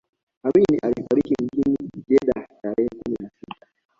amini 0.43 0.77
alifariki 0.83 1.33
mjini 1.43 1.77
jeddah 2.07 2.47
tarehe 2.61 2.89
kumi 2.89 3.17
na 3.19 3.29
sita 3.29 3.67